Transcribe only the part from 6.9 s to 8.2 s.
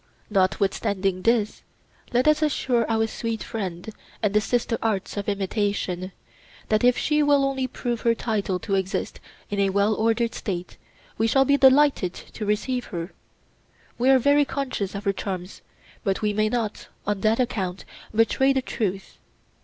she will only prove her